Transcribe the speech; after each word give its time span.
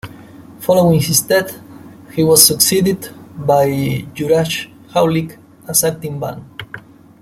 Following 0.61 0.99
his 0.99 1.21
death 1.21 1.59
he 2.15 2.23
was 2.23 2.43
succeeded 2.43 3.13
by 3.37 3.67
Juraj 4.15 4.67
Haulik 4.95 5.37
as 5.67 5.83
acting 5.83 6.19
ban. 6.19 6.43